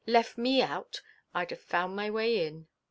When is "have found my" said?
1.51-2.09